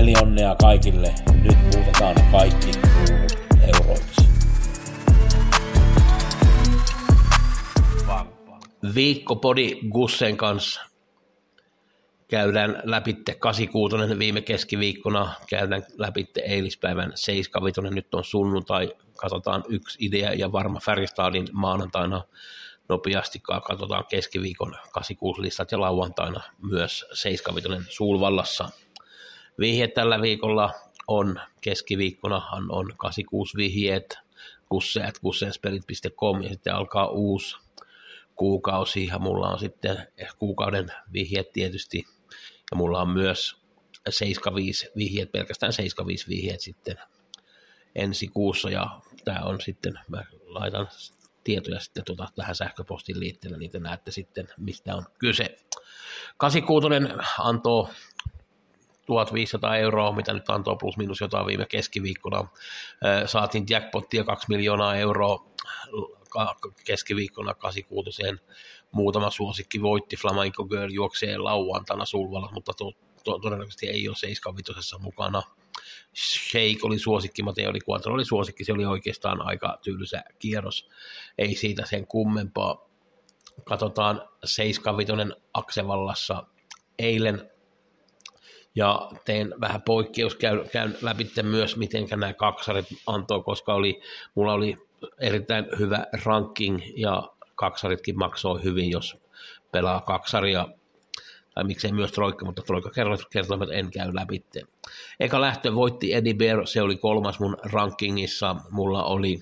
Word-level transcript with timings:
Pelionnea 0.00 0.56
kaikille. 0.60 1.14
Nyt 1.42 1.58
muutetaan 1.74 2.16
kaikki 2.32 2.70
kruunut 2.70 3.32
euroiksi. 3.74 4.22
Viikkopodi 8.94 9.78
Gussen 9.92 10.36
kanssa 10.36 10.82
käydään 12.28 12.82
läpi 12.84 13.16
86 13.38 14.18
viime 14.18 14.40
keskiviikkona, 14.40 15.34
käydään 15.48 15.82
läpi 15.98 16.26
eilispäivän 16.44 17.12
75, 17.14 17.94
nyt 17.94 18.14
on 18.14 18.24
sunnuntai, 18.24 18.92
katsotaan 19.16 19.64
yksi 19.68 19.98
idea 20.00 20.34
ja 20.34 20.52
varma 20.52 20.80
Färjestadin 20.80 21.48
maanantaina 21.52 22.22
nopeasti 22.88 23.40
katsotaan 23.66 24.04
keskiviikon 24.10 24.76
86 24.92 25.42
listat 25.42 25.72
ja 25.72 25.80
lauantaina 25.80 26.40
myös 26.62 27.06
75 27.12 27.92
Suulvallassa. 27.94 28.68
Vihje 29.60 29.88
tällä 29.88 30.20
viikolla 30.20 30.74
on 31.06 31.40
keskiviikkonahan 31.60 32.72
on 32.72 32.92
86 32.96 33.56
vihjeet, 33.56 34.18
kusseat, 34.68 35.18
kussenspelit.com 35.18 36.42
ja 36.42 36.48
sitten 36.48 36.74
alkaa 36.74 37.06
uusi 37.06 37.56
kuukausi 38.36 39.06
ja 39.06 39.18
mulla 39.18 39.48
on 39.48 39.58
sitten 39.58 40.06
kuukauden 40.38 40.92
vihjeet 41.12 41.52
tietysti 41.52 42.04
ja 42.70 42.76
mulla 42.76 43.00
on 43.00 43.10
myös 43.10 43.56
75 44.08 44.88
vihjeet, 44.96 45.32
pelkästään 45.32 45.72
75 45.72 46.28
vihjeet 46.28 46.60
sitten 46.60 46.96
ensi 47.94 48.28
kuussa 48.28 48.70
ja 48.70 49.00
tämä 49.24 49.40
on 49.44 49.60
sitten, 49.60 49.98
mä 50.08 50.24
laitan 50.42 50.88
tietoja 51.44 51.80
sitten 51.80 52.04
tuota, 52.04 52.28
tähän 52.36 52.54
sähköpostin 52.54 53.20
liitteelle, 53.20 53.58
niin 53.58 53.70
te 53.70 53.78
näette 53.78 54.10
sitten, 54.10 54.48
mistä 54.58 54.96
on 54.96 55.06
kyse. 55.18 55.56
86 56.36 56.88
antoi 57.38 57.88
1500 59.10 59.76
euroa, 59.76 60.12
mitä 60.12 60.32
nyt 60.32 60.50
antoi 60.50 60.76
plus 60.80 60.96
minus 60.96 61.20
jotain 61.20 61.46
viime 61.46 61.66
keskiviikkona. 61.66 62.48
Saatiin 63.26 63.66
jackpottia 63.70 64.24
2 64.24 64.46
miljoonaa 64.48 64.96
euroa 64.96 65.46
keskiviikkona 66.84 67.54
86 67.54 68.42
muutama 68.92 69.30
suosikki 69.30 69.82
voitti, 69.82 70.16
Flamenco 70.16 70.64
Girl 70.64 70.90
juoksee 70.90 71.38
lauantana 71.38 72.04
sulvalla, 72.04 72.50
mutta 72.52 72.72
to, 72.72 72.92
to, 73.24 73.38
todennäköisesti 73.38 73.88
ei 73.88 74.08
ole 74.08 74.16
75 74.16 74.98
mukana. 74.98 75.42
Shake 76.16 76.78
oli 76.82 76.98
suosikki, 76.98 77.42
Mateo 77.42 77.70
oli 77.70 77.78
Quattro 77.90 78.14
oli 78.14 78.24
suosikki, 78.24 78.64
se 78.64 78.72
oli 78.72 78.84
oikeastaan 78.84 79.42
aika 79.42 79.78
tyylysä 79.82 80.22
kierros, 80.38 80.88
ei 81.38 81.54
siitä 81.54 81.86
sen 81.86 82.06
kummempaa. 82.06 82.90
Katsotaan 83.64 84.28
75 84.44 85.12
Aksevallassa 85.54 86.46
eilen 86.98 87.49
ja 88.74 89.10
teen 89.24 89.54
vähän 89.60 89.82
poikkeus, 89.82 90.34
käyn, 90.34 90.68
käyn 90.72 90.96
läpi 91.02 91.30
myös, 91.42 91.76
miten 91.76 92.06
nämä 92.10 92.32
kaksarit 92.32 92.86
antoi, 93.06 93.42
koska 93.42 93.74
oli, 93.74 94.00
mulla 94.34 94.52
oli 94.52 94.76
erittäin 95.20 95.66
hyvä 95.78 96.06
ranking 96.24 96.80
ja 96.96 97.28
kaksaritkin 97.54 98.18
maksoi 98.18 98.62
hyvin, 98.64 98.90
jos 98.90 99.16
pelaa 99.72 100.00
kaksaria, 100.00 100.68
miksei 101.64 101.92
myös 101.92 102.12
Troikka, 102.12 102.44
mutta 102.44 102.62
Troikka 102.62 102.90
kertoo, 102.90 103.14
että 103.62 103.74
en 103.74 103.90
käy 103.90 104.14
läpi. 104.14 104.44
Eka 105.20 105.40
lähtö 105.40 105.74
voitti 105.74 106.14
Eddie 106.14 106.34
Bear, 106.34 106.66
se 106.66 106.82
oli 106.82 106.96
kolmas 106.96 107.40
mun 107.40 107.56
rankingissa, 107.62 108.56
mulla 108.70 109.04
oli 109.04 109.40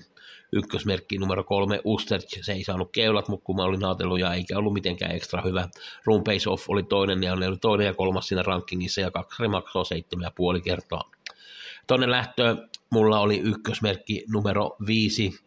ykkösmerkki 0.51 1.17
numero 1.17 1.43
kolme, 1.43 1.81
Uster, 1.83 2.21
se 2.41 2.51
ei 2.51 2.63
saanut 2.63 2.91
keulat, 2.91 3.27
mutta 3.27 3.45
kun 3.45 3.55
mä 3.55 3.63
olin 3.63 3.85
ajatellut 3.85 4.19
ja 4.19 4.33
eikä 4.33 4.57
ollut 4.57 4.73
mitenkään 4.73 5.15
ekstra 5.15 5.41
hyvä. 5.41 5.69
Room 6.05 6.23
Pace 6.23 6.49
Off 6.49 6.69
oli 6.69 6.83
toinen 6.83 7.23
ja 7.23 7.33
oli 7.33 7.57
toinen 7.57 7.87
ja 7.87 7.93
kolmas 7.93 8.27
siinä 8.27 8.43
rankingissa 8.43 9.01
ja 9.01 9.11
kaksi 9.11 9.47
maksoi 9.47 9.85
seitsemän 9.85 10.23
ja 10.23 10.31
puoli 10.35 10.61
kertaa. 10.61 11.11
Toinen 11.87 12.11
lähtö 12.11 12.55
mulla 12.91 13.19
oli 13.19 13.39
ykkösmerkki 13.39 14.23
numero 14.33 14.75
viisi, 14.87 15.39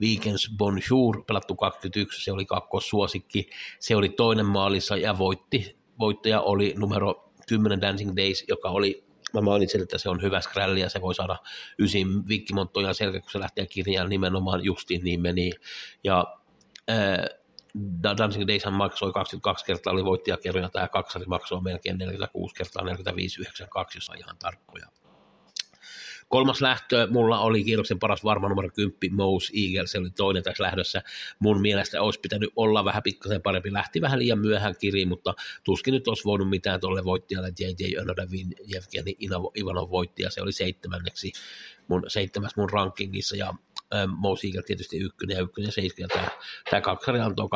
Weekends 0.00 0.50
Bonjour, 0.56 1.24
pelattu 1.26 1.54
21, 1.54 2.24
se 2.24 2.32
oli 2.32 2.44
kakkossuosikki, 2.44 3.50
se 3.78 3.96
oli 3.96 4.08
toinen 4.08 4.46
maalissa 4.46 4.96
ja 4.96 5.18
voitti. 5.18 5.79
Voittaja 6.00 6.40
oli 6.40 6.74
numero 6.78 7.32
10 7.48 7.80
Dancing 7.80 8.16
Days, 8.16 8.44
joka 8.48 8.68
oli 8.68 9.10
mä 9.34 9.40
mainitsin, 9.40 9.82
että 9.82 9.98
se 9.98 10.08
on 10.08 10.22
hyvä 10.22 10.40
skrälli 10.40 10.80
ja 10.80 10.88
se 10.88 11.00
voi 11.00 11.14
saada 11.14 11.36
ysin 11.78 12.28
vikkimonttoja 12.28 12.94
selkä, 12.94 13.20
kun 13.20 13.30
se 13.30 13.40
lähtee 13.40 13.66
kirjaan 13.66 14.08
nimenomaan 14.08 14.64
justiin 14.64 15.04
niin 15.04 15.20
meni. 15.20 15.52
Ja 16.04 16.36
ää, 16.88 17.26
Dancing 18.18 18.48
Days 18.48 18.62
maksoi 18.70 19.12
22 19.12 19.64
kertaa, 19.64 19.92
oli 19.92 20.04
voittajakerroja, 20.04 20.68
tämä 20.68 20.88
kaksari 20.88 21.24
maksoi 21.24 21.62
melkein 21.62 21.98
46 21.98 22.54
kertaa, 22.54 22.84
45,92, 22.84 22.88
jos 23.94 24.10
on 24.10 24.18
ihan 24.18 24.36
tarkkoja. 24.38 24.86
Kolmas 26.30 26.60
lähtö 26.60 27.08
mulla 27.10 27.40
oli 27.40 27.64
kierroksen 27.64 27.98
paras 27.98 28.24
varma 28.24 28.48
numero 28.48 28.68
10, 28.74 29.16
Mouse 29.16 29.52
Eagle, 29.56 29.86
se 29.86 29.98
oli 29.98 30.10
toinen 30.10 30.42
tässä 30.42 30.62
lähdössä. 30.64 31.02
Mun 31.38 31.60
mielestä 31.60 32.02
olisi 32.02 32.20
pitänyt 32.20 32.50
olla 32.56 32.84
vähän 32.84 33.02
pikkasen 33.02 33.42
parempi. 33.42 33.72
Lähti 33.72 34.00
vähän 34.00 34.18
liian 34.18 34.38
myöhään 34.38 34.74
kiriin, 34.80 35.08
mutta 35.08 35.34
tuskin 35.64 35.94
nyt 35.94 36.08
olisi 36.08 36.24
voinut 36.24 36.50
mitään 36.50 36.80
tuolle 36.80 37.04
voittajalle. 37.04 37.52
JJ 37.58 37.96
Önodavin 37.96 38.54
Jevgeni 38.66 39.16
Ivanov 39.56 39.90
voitti 39.90 40.22
ja 40.22 40.30
se 40.30 40.42
oli 40.42 40.52
seitsemänneksi 40.52 41.32
mun, 41.88 42.04
seitsemäs 42.08 42.56
mun 42.56 42.70
rankingissa 42.70 43.36
ja 43.36 43.54
Mouse 44.16 44.46
Eagle 44.46 44.62
tietysti 44.62 44.98
ykkönen 44.98 45.36
ja 45.36 45.42
ykkönen 45.42 45.68
ja 45.68 45.72
seitsemän. 45.72 46.10
Tämä, 46.10 46.28
tämä 46.70 46.80
kaksari 46.80 47.20
antoi 47.20 47.48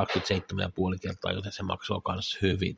27,5 0.95 0.99
kertaa, 1.01 1.33
joten 1.33 1.53
se 1.53 1.63
maksoi 1.63 2.01
myös 2.09 2.39
hyvin. 2.43 2.77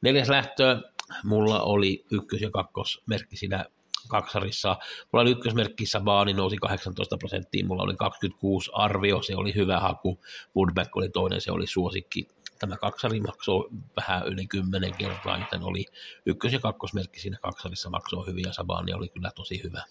Neljäs 0.00 0.28
lähtö, 0.28 0.80
mulla 1.24 1.62
oli 1.62 2.04
ykkös- 2.10 2.42
ja 2.42 2.50
kakkosmerkki 2.50 3.36
siinä 3.36 3.64
kaksarissa. 4.08 4.76
Mulla 5.12 5.22
oli 5.22 5.30
ykkösmerkki 5.30 5.86
Sabani 5.86 6.32
nousi 6.32 6.56
18 6.56 7.16
prosenttia, 7.16 7.66
mulla 7.66 7.82
oli 7.82 7.96
26 7.96 8.70
arvio, 8.74 9.22
se 9.22 9.36
oli 9.36 9.54
hyvä 9.54 9.80
haku. 9.80 10.20
Woodback 10.56 10.96
oli 10.96 11.08
toinen, 11.08 11.40
se 11.40 11.52
oli 11.52 11.66
suosikki. 11.66 12.28
Tämä 12.58 12.76
kaksari 12.76 13.20
maksoi 13.20 13.68
vähän 13.96 14.26
yli 14.26 14.46
10 14.46 14.94
kertaa, 14.94 15.38
joten 15.38 15.62
oli 15.62 15.84
ykkös- 16.26 16.52
ja 16.52 16.60
kakkosmerkki 16.60 17.20
siinä 17.20 17.38
kaksarissa 17.42 17.90
maksoi 17.90 18.26
hyvin 18.26 18.44
ja 18.46 18.52
Sabani 18.52 18.92
oli 18.92 19.08
kyllä 19.08 19.30
tosi 19.34 19.62
hyvä 19.62 19.82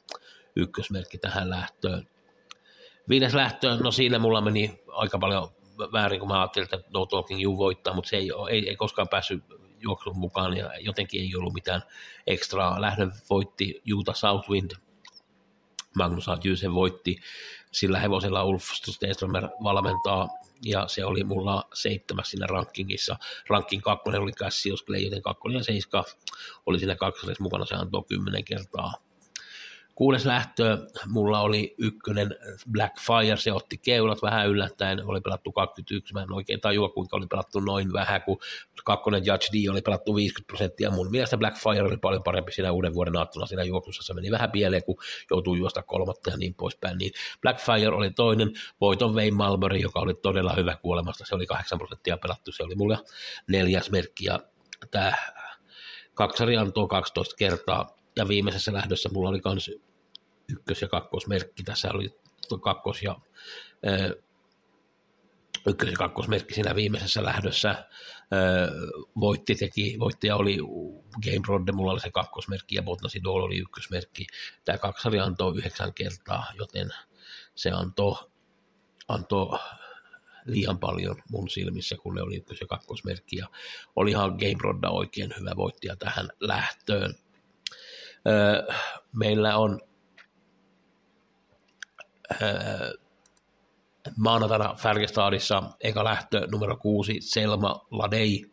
ykkösmerkki 0.56 1.18
tähän 1.18 1.50
lähtöön. 1.50 2.08
Viides 3.10 3.34
lähtöön, 3.34 3.80
no 3.80 3.92
siinä 3.92 4.20
mulla 4.20 4.42
meni 4.42 4.84
aika 4.88 5.20
paljon 5.20 5.50
väärin, 5.94 6.20
kun 6.20 6.30
mä 6.30 6.40
ajattelin, 6.40 6.70
että 6.74 6.90
No 6.94 7.06
Talking 7.06 7.44
You 7.44 7.58
voittaa, 7.58 7.94
mutta 7.94 8.10
se 8.10 8.18
ei, 8.18 8.30
ei, 8.50 8.70
ei 8.70 8.76
koskaan 8.76 9.08
päässyt 9.08 9.44
juoksun 9.82 10.18
mukaan 10.18 10.58
ja 10.58 10.72
jotenkin 10.80 11.22
ei 11.22 11.36
ollut 11.36 11.54
mitään 11.54 11.82
ekstraa. 12.28 12.82
Lähdön 12.82 13.14
voitti 13.30 13.82
Juuta 13.86 14.14
Southwind, 14.14 14.72
Magnus 15.96 16.30
Adjusen 16.30 16.74
voitti, 16.74 17.22
sillä 17.72 18.00
hevosella 18.00 18.44
Ulf 18.44 18.64
Stenströmer 18.64 19.50
valmentaa 19.64 20.28
ja 20.66 20.88
se 20.88 21.06
oli 21.06 21.24
mulla 21.24 21.64
seitsemäs 21.74 22.32
siinä 22.32 22.48
rankingissa. 22.48 23.18
Ranking 23.50 23.84
kakkonen 23.84 24.22
oli 24.22 24.32
Cassius 24.32 24.86
Clay, 24.86 25.00
joten 25.00 25.22
kakkonen 25.22 25.58
ja 25.58 25.64
seiska 25.64 26.04
oli 26.66 26.80
siinä 26.80 26.96
kakkosessa 26.96 27.44
mukana, 27.44 27.66
se 27.66 27.76
antoi 27.76 28.04
kymmenen 28.08 28.44
kertaa 28.44 28.94
Kuudes 30.00 30.26
lähtö, 30.26 30.78
mulla 31.08 31.42
oli 31.42 31.76
ykkönen 31.78 32.36
Black 32.72 33.00
Fire, 33.00 33.38
se 33.38 33.54
otti 33.54 33.78
keulat 33.78 34.22
vähän 34.22 34.50
yllättäen, 34.50 35.06
oli 35.06 35.22
pelattu 35.22 35.52
21, 35.52 36.14
mä 36.14 36.24
en 36.24 36.34
oikein 36.34 36.62
tajua 36.62 36.90
kuinka 36.90 37.18
oli 37.18 37.28
pelattu 37.28 37.60
noin 37.60 37.94
vähän, 37.94 38.22
kun 38.22 38.40
kakkonen 38.86 39.26
Judge 39.26 39.48
D 39.54 39.70
oli 39.72 39.82
pelattu 39.82 40.16
50 40.16 40.48
prosenttia, 40.48 40.92
mun 40.92 41.12
mielestä 41.12 41.38
Black 41.38 41.58
Fire 41.58 41.84
oli 41.84 41.98
paljon 41.98 42.24
parempi 42.24 42.52
siinä 42.52 42.72
uuden 42.72 42.94
vuoden 42.94 43.18
aattona. 43.18 43.46
Siinä 43.46 43.64
juoksussa, 43.64 44.04
se 44.04 44.14
meni 44.14 44.32
vähän 44.32 44.52
pieleen, 44.52 44.84
kun 44.84 44.98
joutuu 45.32 45.56
juosta 45.56 45.84
kolmatta 45.84 46.30
ja 46.30 46.38
niin 46.38 46.54
poispäin, 46.54 46.98
niin 46.98 47.12
Black 47.42 47.60
Fire 47.60 47.90
oli 47.90 48.12
toinen, 48.12 48.54
voiton 48.82 49.16
Wayne 49.16 49.36
Malbury, 49.36 49.78
joka 49.78 50.00
oli 50.00 50.14
todella 50.14 50.54
hyvä 50.54 50.76
kuolemasta, 50.76 51.26
se 51.26 51.36
oli 51.36 51.46
8 51.46 51.78
prosenttia 51.78 52.18
pelattu, 52.18 52.52
se 52.52 52.64
oli 52.64 52.76
mulle 52.76 52.98
neljäs 53.48 53.92
merkki, 53.92 54.26
ja 54.26 54.40
tämä 54.92 55.14
kaksari 56.14 56.58
antoi 56.58 56.88
12 56.88 57.36
kertaa, 57.36 57.98
ja 58.16 58.28
viimeisessä 58.28 58.74
lähdössä 58.74 59.10
mulla 59.14 59.30
oli 59.30 59.42
myös 59.46 59.72
ykkös- 60.52 60.82
ja 60.82 60.88
kakkosmerkki. 60.88 61.64
Tässä 61.64 61.90
oli 61.94 62.10
kakkos- 62.62 63.04
ja 63.04 63.16
ykkös- 65.68 65.92
ja 65.92 65.98
kakkosmerkki 65.98 66.54
siinä 66.54 66.76
viimeisessä 66.76 67.24
lähdössä. 67.24 67.86
Voitti 69.20 69.56
teki, 69.56 70.00
voittaja 70.00 70.36
oli 70.36 70.58
Game 71.24 71.42
Rodde, 71.48 71.72
mulla 71.72 71.92
oli 71.92 72.00
se 72.00 72.12
kakkosmerkki 72.12 72.76
ja 72.76 72.84
Botnasi 72.84 73.24
Dole 73.24 73.44
oli 73.44 73.58
ykkösmerkki. 73.58 74.28
Tämä 74.66 74.78
kaksari 74.78 75.20
antoi 75.20 75.58
yhdeksän 75.58 75.94
kertaa, 75.94 76.46
joten 76.58 76.90
se 77.56 77.72
antoi, 77.72 78.16
antoi 79.08 79.60
liian 80.46 80.80
paljon 80.80 81.16
mun 81.32 81.50
silmissä, 81.50 81.96
kun 81.98 82.16
ne 82.16 82.22
oli 82.22 82.38
ykkös- 82.38 82.62
ja 82.62 82.68
kakkosmerkki. 82.68 83.36
Ja 83.36 83.48
olihan 83.96 84.30
Game 84.30 84.58
Rodda 84.62 84.90
oikein 84.90 85.34
hyvä 85.40 85.52
voittaja 85.56 85.96
tähän 85.96 86.30
lähtöön. 86.40 87.16
Öö, 88.28 88.76
meillä 89.14 89.58
on 89.58 89.82
öö, 92.42 92.92
maanantaina 94.18 94.76
Färjestadissa 94.76 95.64
eka 95.82 96.04
lähtö 96.04 96.48
numero 96.52 96.78
kuusi 96.78 97.22
Selma 97.22 97.86
Ladei 97.92 98.46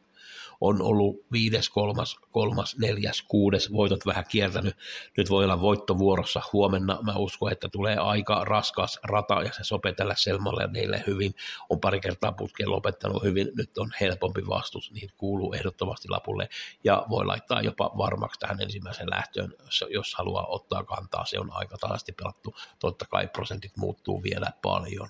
on 0.61 0.83
ollut 0.83 1.17
viides, 1.33 1.71
kolmas, 1.71 2.17
kolmas, 2.31 2.77
neljäs, 2.79 3.23
kuudes, 3.23 3.73
voitot 3.73 4.07
vähän 4.07 4.25
kiertänyt. 4.29 4.77
Nyt 5.17 5.31
voi 5.31 5.45
olla 5.45 5.61
voittovuorossa 5.61 6.43
huomenna. 6.53 6.99
Mä 7.03 7.17
uskon, 7.17 7.53
että 7.53 7.69
tulee 7.69 7.97
aika 7.97 8.45
raskas 8.45 8.99
rata 9.03 9.43
ja 9.43 9.53
se 9.53 9.65
sopii 9.65 9.93
tällä 9.93 10.15
Selmalle 10.17 10.63
ja 10.63 10.69
neille 10.69 11.05
hyvin. 11.07 11.35
On 11.71 11.81
pari 11.81 12.01
kertaa 12.01 12.33
putkeen 12.33 12.71
lopettanut 12.71 13.23
hyvin. 13.23 13.51
Nyt 13.57 13.79
on 13.79 13.91
helpompi 14.01 14.47
vastus, 14.49 14.93
niin 14.93 15.11
kuuluu 15.17 15.53
ehdottomasti 15.53 16.09
lapulle 16.09 16.49
ja 16.85 17.07
voi 17.11 17.27
laittaa 17.27 17.63
jopa 17.63 17.91
varmaksi 17.99 18.41
tähän 18.41 18.61
ensimmäiseen 18.61 19.11
lähtöön, 19.11 19.55
jos 19.91 20.15
haluaa 20.15 20.47
ottaa 20.47 20.85
kantaa. 20.85 21.25
Se 21.25 21.39
on 21.39 21.53
aika 21.53 21.77
taasti 21.79 22.13
pelattu. 22.13 22.55
Totta 22.79 23.07
kai 23.11 23.29
prosentit 23.29 23.77
muuttuu 23.77 24.23
vielä 24.23 24.53
paljon 24.63 25.09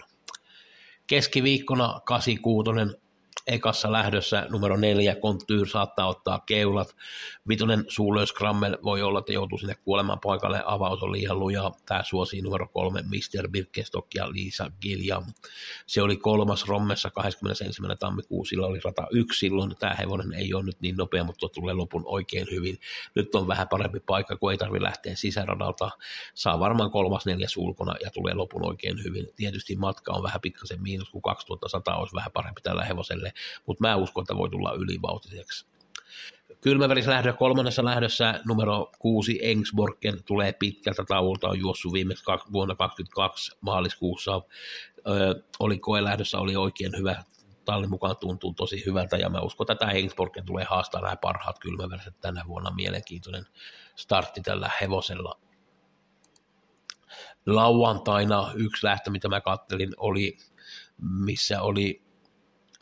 keskiviikkona 1.06 2.00
86 2.04 2.70
ekassa 3.46 3.92
lähdössä 3.92 4.46
numero 4.50 4.76
neljä, 4.76 5.14
Kontyyr 5.14 5.68
saattaa 5.68 6.08
ottaa 6.08 6.42
keulat. 6.46 6.96
Vitonen 7.48 7.84
Suulös 7.88 8.32
Krammel 8.32 8.78
voi 8.84 9.02
olla, 9.02 9.18
että 9.18 9.32
joutuu 9.32 9.58
sinne 9.58 9.74
kuolemaan 9.74 10.18
paikalle, 10.20 10.62
avaus 10.66 11.02
on 11.02 11.12
liian 11.12 11.38
luja. 11.38 11.70
Tämä 11.86 12.02
suosii 12.02 12.42
numero 12.42 12.68
kolme, 12.68 13.02
Mr. 13.02 13.48
Birkenstock 13.48 14.14
ja 14.14 14.32
Liisa 14.32 14.70
Gilliam. 14.80 15.24
Se 15.86 16.02
oli 16.02 16.16
kolmas 16.16 16.68
Rommessa 16.68 17.10
21. 17.10 17.82
tammikuussa, 17.98 18.50
sillä 18.50 18.66
oli 18.66 18.80
rata 18.84 19.06
yksi 19.10 19.38
silloin. 19.38 19.76
Tämä 19.78 19.94
hevonen 19.94 20.32
ei 20.32 20.54
ole 20.54 20.64
nyt 20.64 20.80
niin 20.80 20.96
nopea, 20.96 21.24
mutta 21.24 21.48
tulee 21.48 21.74
lopun 21.74 22.02
oikein 22.06 22.46
hyvin. 22.50 22.78
Nyt 23.14 23.34
on 23.34 23.48
vähän 23.48 23.68
parempi 23.68 24.00
paikka, 24.00 24.36
kun 24.36 24.52
ei 24.52 24.58
tarvitse 24.58 24.82
lähteä 24.82 25.16
sisäradalta. 25.16 25.90
Saa 26.34 26.60
varmaan 26.60 26.90
kolmas 26.90 27.26
neljäs 27.26 27.56
ulkona 27.56 27.94
ja 28.04 28.10
tulee 28.10 28.34
lopun 28.34 28.66
oikein 28.66 29.04
hyvin. 29.04 29.26
Tietysti 29.36 29.76
matka 29.76 30.12
on 30.12 30.22
vähän 30.22 30.40
pikkasen 30.40 30.82
miinus, 30.82 31.10
kun 31.10 31.22
2100 31.22 31.96
olisi 31.96 32.14
vähän 32.14 32.32
parempi 32.32 32.60
tällä 32.60 32.84
hevoselle 33.26 33.62
mutta 33.66 33.88
mä 33.88 33.96
uskon, 33.96 34.22
että 34.22 34.36
voi 34.36 34.50
tulla 34.50 34.72
ylivautiseksi. 34.72 35.66
Kylmävärislähdö 36.60 37.32
kolmannessa 37.32 37.84
lähdössä 37.84 38.40
numero 38.44 38.90
kuusi 38.98 39.38
Engsborken 39.42 40.22
tulee 40.24 40.52
pitkältä 40.52 41.04
tauolta, 41.08 41.48
on 41.48 41.58
juossut 41.58 41.92
viimeksi 41.92 42.24
vuonna 42.52 42.74
2022 42.74 43.56
maaliskuussa. 43.60 44.42
Ö, 45.08 45.42
oli 45.58 45.78
koelähdössä, 45.78 46.38
oli 46.38 46.56
oikein 46.56 46.92
hyvä 46.98 47.22
tallin 47.64 47.90
mukaan 47.90 48.16
tuntuu 48.16 48.54
tosi 48.54 48.82
hyvältä 48.86 49.16
ja 49.16 49.28
mä 49.28 49.40
uskon, 49.40 49.64
että 49.64 49.74
tämä 49.74 49.92
Engsborken 49.92 50.44
tulee 50.44 50.64
haastaa 50.64 51.00
nämä 51.00 51.16
parhaat 51.16 51.58
kylmäväriset 51.58 52.20
tänä 52.20 52.44
vuonna. 52.46 52.70
Mielenkiintoinen 52.70 53.46
startti 53.96 54.40
tällä 54.40 54.70
hevosella. 54.80 55.40
Lauantaina 57.46 58.52
yksi 58.54 58.86
lähtö, 58.86 59.10
mitä 59.10 59.28
mä 59.28 59.40
kattelin, 59.40 59.92
oli 59.96 60.38
missä 60.98 61.62
oli 61.62 62.05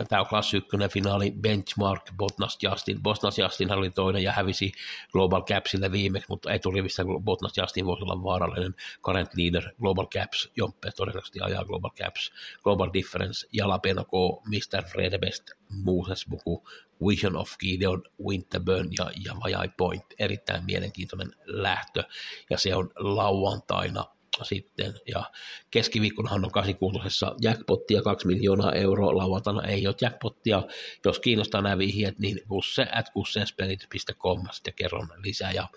tämä 0.09 0.21
on 0.21 0.27
klassi 0.29 0.57
ykkönen 0.57 0.91
finaali 0.91 1.31
benchmark 1.41 2.03
Botnas 2.17 2.59
Justin. 2.63 3.03
Botnas 3.03 3.39
Justin 3.39 3.73
oli 3.73 3.91
toinen 3.91 4.23
ja 4.23 4.33
hävisi 4.33 4.73
Global 5.13 5.43
Capsille 5.43 5.93
viimeksi, 5.93 6.27
mutta 6.29 6.53
eturivistä 6.53 7.03
Botnas 7.25 7.53
Justin 7.57 7.87
voisi 7.87 8.03
olla 8.03 8.23
vaarallinen 8.23 8.75
current 9.03 9.31
leader. 9.37 9.71
Global 9.81 10.07
Caps, 10.07 10.51
Jompe 10.57 10.91
todennäköisesti 10.97 11.41
ajaa 11.41 11.65
Global 11.65 11.91
Caps, 11.91 12.33
Global 12.63 12.91
Difference, 12.93 13.49
Jalapeno 13.53 14.05
K, 14.05 14.13
Mr. 14.47 14.85
Fredebest, 14.85 15.51
Moses 15.69 16.27
Buku, 16.31 16.65
Vision 17.09 17.37
of 17.37 17.51
Gideon, 17.59 18.03
Winterburn 18.27 18.89
ja, 18.99 19.11
ja 19.25 19.69
Point. 19.77 20.05
Erittäin 20.19 20.65
mielenkiintoinen 20.65 21.33
lähtö 21.45 22.05
ja 22.51 22.59
se 22.59 22.75
on 22.75 22.91
lauantaina 22.97 24.05
sitten, 24.43 24.95
ja 25.09 25.31
keskiviikkonahan 25.71 26.45
on 26.45 26.51
86 26.51 27.25
jackpottia 27.41 28.03
2 28.03 28.27
miljoonaa 28.27 28.73
euroa, 28.73 29.17
lauantaina 29.17 29.63
ei 29.63 29.87
ole 29.87 29.95
jackpottia, 30.01 30.63
jos 31.05 31.19
kiinnostaa 31.19 31.63
nämä 31.63 31.79
vihjeet, 31.79 32.19
niin 32.19 32.41
kusse 32.49 32.87
at 32.95 33.11
kussenspelit.com 33.11 34.47
ja 34.67 34.73
kerron 34.73 35.09
lisää, 35.23 35.53
ja 35.53 35.69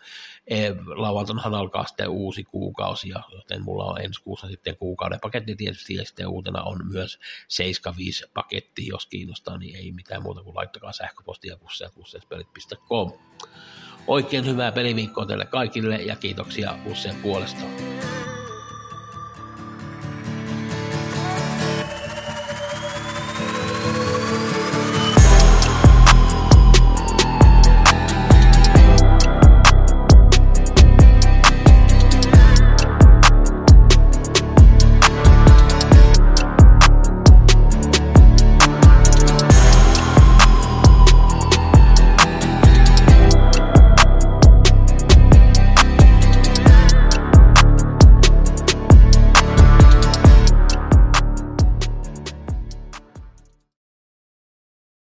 e, 0.48 0.70
lauantainahan 0.86 1.54
alkaa 1.54 1.86
sitten 1.86 2.10
uusi 2.10 2.44
kuukausi, 2.44 3.10
joten 3.10 3.64
mulla 3.64 3.86
on 3.86 4.02
ensi 4.02 4.22
kuussa 4.22 4.48
sitten 4.48 4.78
kuukauden 4.78 5.20
paketti 5.20 5.56
tietysti, 5.56 5.96
ja 5.96 6.06
sitten 6.06 6.28
uutena 6.28 6.64
on 6.64 6.88
myös 6.92 7.20
75 7.48 8.26
paketti, 8.34 8.88
jos 8.88 9.06
kiinnostaa, 9.06 9.58
niin 9.58 9.76
ei 9.76 9.92
mitään 9.92 10.24
muuta 10.24 10.44
kuin 10.44 10.56
laittakaa 10.56 10.92
sähköpostia 10.92 11.58
kussenspelit.com. 11.94 13.12
Oikein 14.08 14.46
hyvää 14.46 14.72
peliviikkoa 14.72 15.26
teille 15.26 15.46
kaikille 15.46 15.96
ja 15.96 16.16
kiitoksia 16.16 16.78
Usseen 16.86 17.16
puolesta. 17.16 17.64